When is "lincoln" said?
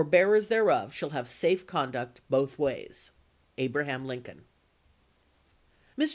4.07-4.45